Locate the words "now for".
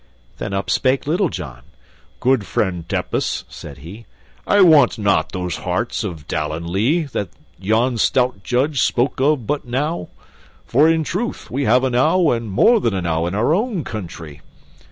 9.65-10.89